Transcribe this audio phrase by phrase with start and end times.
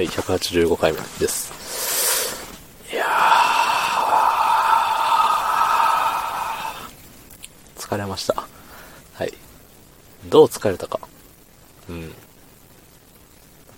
[0.00, 1.52] はい、185回目です。
[2.90, 3.04] いや、
[7.76, 8.46] 疲れました。
[9.12, 9.34] はい。
[10.30, 11.00] どう疲れたか。
[11.90, 12.14] うん。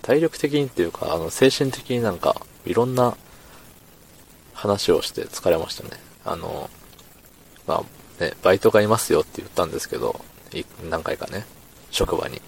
[0.01, 3.17] 体力的にっていうか、あの、精神的になんか、いろんな
[4.53, 5.89] 話をして疲れましたね。
[6.23, 6.69] あの、
[7.67, 7.83] ま
[8.19, 10.23] あ、ね、バイトがいますよって言ったんですけど、
[10.89, 11.45] 何回かね、
[11.91, 12.41] 職場に。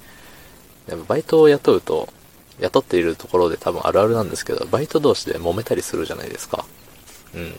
[0.88, 2.08] でもバイトを雇うと、
[2.60, 6.66] 雇っているところで多分あるあるなんですけど、バイト同士で揉めたりするじゃないですか。
[7.34, 7.54] うん。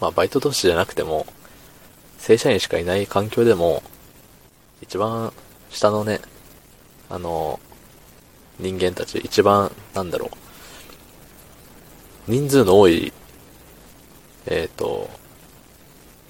[0.00, 1.26] まあ、バイト同士じゃなくても、
[2.18, 3.82] 正社員しかいない環境でも、
[4.80, 5.32] 一番
[5.70, 6.20] 下のね、
[7.10, 7.58] あの、
[8.58, 10.30] 人間たち、一番、なんだろ
[12.28, 13.12] う、人数の多い、
[14.46, 15.10] えっ、と、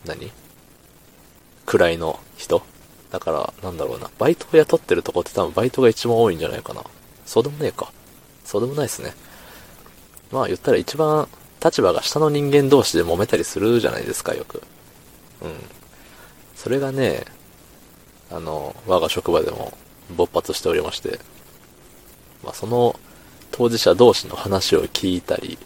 [0.04, 0.30] 何？
[1.66, 2.62] 位の人？
[3.10, 4.10] だから、なんだろうな。
[4.18, 6.84] バイトを雇ってるとこって多分バイトが一番多いんじゃないかな。
[7.26, 7.90] そうでもねえか。
[8.44, 9.14] そうでもないですね。
[10.30, 11.28] まあ言ったら一番
[11.62, 14.62] 立場が下の人間同士で揉めたりするじゃないですか、よく。
[15.42, 15.52] うん。
[16.54, 17.24] それがね、
[18.30, 19.76] あの、我が職場でも
[20.16, 21.18] 勃発しておりまして、
[22.42, 22.98] まあその
[23.52, 25.58] 当事者同士の話を聞いたり、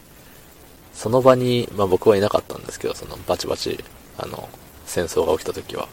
[0.93, 3.83] その場に、まあ僕はいなかったんですけど、そのバチバチ、
[4.19, 4.49] あの、
[4.85, 5.89] 戦争が起きた時は。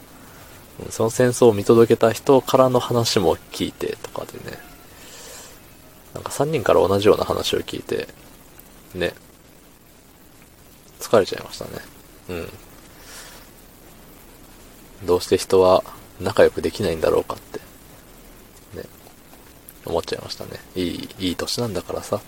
[0.89, 4.57] その戦争を見届けた人からの話も聞いてとかでね、
[6.15, 8.07] なんか3人から同じような話を聞いて、
[8.95, 9.13] ね、
[10.99, 11.71] 疲れちゃいましたね。
[12.29, 12.33] う
[15.03, 15.05] ん。
[15.05, 15.83] どうして人は
[16.21, 17.59] 仲良くできないんだろうかって、
[18.77, 18.85] ね、
[19.85, 20.51] 思っちゃいましたね。
[20.75, 22.21] いい、いい年なんだからさ、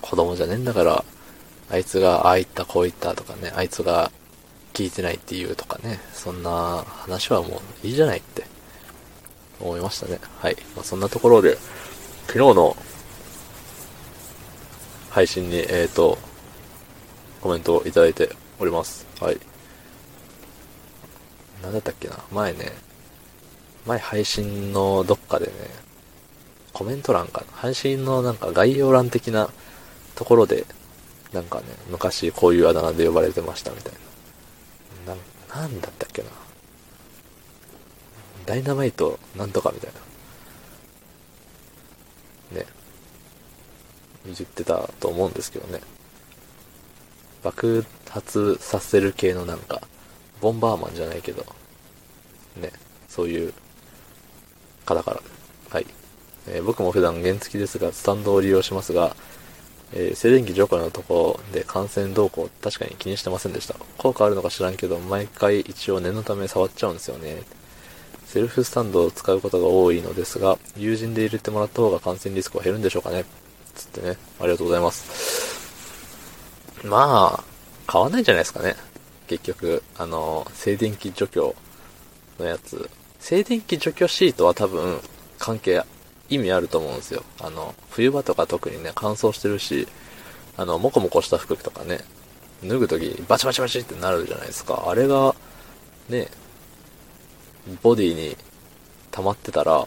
[0.00, 1.04] 子供じゃねえんだから、
[1.70, 4.10] あいつがああ言ったこう言ったとかね、あいつが
[4.72, 8.44] 聞いてないっていうとかね、そんな話はもういいじゃないって
[9.60, 10.18] 思いましたね。
[10.38, 10.56] はい。
[10.74, 11.58] まあ、そんなところで、
[12.26, 12.76] 昨日の
[15.10, 16.18] 配信に、えっ、ー、と、
[17.40, 19.06] コメントをいただいております。
[19.20, 19.38] はい。
[21.62, 22.18] なんだったっけな？
[22.32, 22.72] 前ね、
[23.86, 25.52] 前配信のどっかでね、
[26.72, 27.46] コメント欄かな？
[27.52, 29.50] 配信のなんか概要欄的な
[30.16, 30.66] ところで、
[31.32, 33.92] なんかね、昔こういうあだ名で呼ばれてましたみたい
[35.06, 35.14] な。
[35.54, 36.28] な、なんだったっけな？
[38.46, 40.00] ダイナマイトなんとかみたいな。
[42.54, 42.66] ね。
[44.24, 45.80] 言ってたと思うんですけどね。
[47.42, 49.82] 爆発させる系のなんか、
[50.40, 51.44] ボンバーマンじゃないけど、
[52.56, 52.72] ね、
[53.08, 53.52] そういう
[54.86, 55.22] 方から、
[55.70, 55.86] はい。
[56.48, 59.14] えー僕も普段原付ですが、スタンドを利用しますが、
[59.92, 63.74] えー静電気除去のところで感染動向確かに気にしてませんでした。
[63.98, 67.42] 効果あるのか知らんけど、毎回一応念のため触っちゃうんですよね。
[68.34, 73.24] セルフスタンドを使うことが多いのですが、友人で入れてもらった方が感染リスクは減るんでしょうかね。
[73.76, 76.82] つってね、ありがとうございます。
[76.82, 77.44] まあ、
[77.88, 78.74] 変わないんじゃないですかね。
[79.28, 81.54] 結局、あの、静電気除去
[82.40, 82.90] のやつ。
[83.20, 84.98] 静電気除去シートは多分、
[85.38, 85.84] 関係、
[86.28, 87.22] 意味あると思うんですよ。
[87.40, 89.86] あの、冬場とか特にね、乾燥してるし、
[90.56, 92.00] あの、もこもこした服とかね、
[92.64, 94.86] 脱ぐときバチバチバチってなるじゃないですか。
[94.88, 95.36] あれが、
[96.08, 96.26] ね、
[97.82, 98.36] ボディに
[99.10, 99.86] 溜まってたら、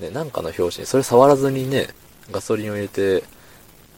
[0.00, 1.88] ね、なんかの表紙に、それ触らずにね、
[2.30, 3.24] ガソリンを入れて、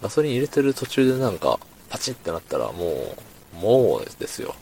[0.02, 1.58] ガソリン入れてる途中でなんか、
[1.88, 3.14] パチってなったらも
[3.54, 4.54] う、もうですよ。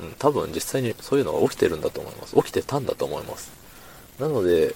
[0.00, 2.34] うん、多分実際にそういうのが起きてるんだと思います。
[2.36, 3.52] 起きてたんだと思います。
[4.18, 4.74] なので、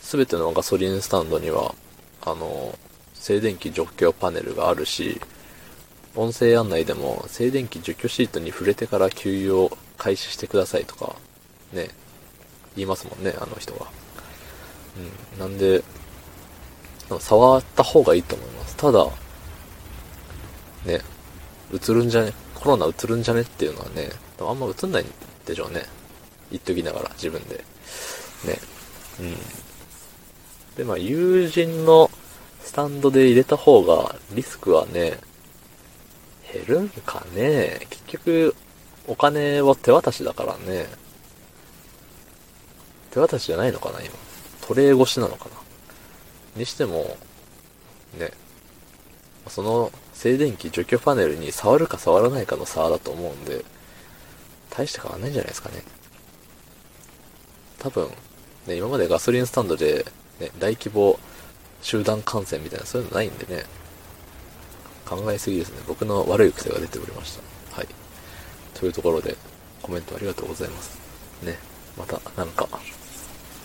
[0.00, 1.74] すべてのガソリンスタンドには、
[2.22, 2.78] あの、
[3.14, 5.20] 静電気除去パネルがあるし、
[6.16, 11.16] 音声案内でも静電気除去シートに触れてから給油を開始してくださいとか、
[11.72, 11.88] ね、
[12.76, 13.90] 言いますもんね、あの人は。
[15.34, 15.82] うん、なんで、
[17.20, 18.76] 触った方がいいと思います。
[18.76, 19.02] ただ、
[20.84, 21.00] ね、
[21.72, 24.10] 映るんじゃね、コロナ映るんじゃねっていうのはね、
[24.40, 25.06] あんま映んないん
[25.46, 25.86] でしょうね。
[26.50, 27.56] 言っときながら、自分で。
[27.56, 28.60] ね。
[29.20, 29.36] うん。
[30.76, 32.10] で、まあ、友人の
[32.62, 35.18] スタンドで入れた方が、リスクはね、
[36.52, 37.86] 減るんかね。
[37.88, 38.54] 結局、
[39.06, 40.86] お金は手渡しだからね。
[43.10, 44.10] 手渡しじゃないのかな、今。
[44.60, 45.50] トレー越しなのかな。
[46.56, 47.16] にしても、
[48.18, 48.30] ね、
[49.48, 53.64] その静電気除去パネルに触るか触らないかの差だと思うんで、
[54.70, 55.82] 大して変わんないんじゃないですかね。
[57.78, 58.08] 多分、
[58.66, 60.06] ね、今までガソリンスタンドで、
[60.40, 61.18] ね、大規模
[61.82, 63.64] 集団感染みたいなそういうのないんでね、
[65.04, 65.82] 考えすぎですね。
[65.86, 67.53] 僕の悪い癖が出ておりました。
[68.74, 69.36] というところで、
[69.82, 70.98] コメントありがとうございます。
[71.42, 71.58] ね、
[71.96, 72.68] また、なんか、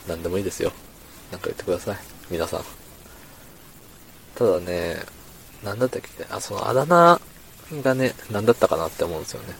[0.07, 0.71] なんでもいいですよ。
[1.31, 1.97] なんか言ってください。
[2.29, 2.63] 皆さん。
[4.35, 4.97] ただね、
[5.63, 6.25] なんだったっけ？
[6.29, 7.19] あ、そのあだ名
[7.83, 9.55] がね、なんだったかなって思うんですよね。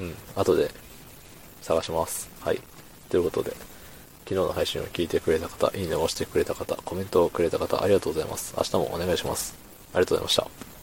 [0.00, 0.70] うん、後で
[1.60, 2.30] 探します。
[2.40, 2.60] はい。
[3.08, 3.50] ということで、
[4.24, 8.54] 昨日の配信を聞いてくれた方、いいねを押してくれた方、コメントをくれた方、ありがとうございます。
[8.56, 9.54] 明日もお願いします。
[9.92, 10.79] ありがとうございました。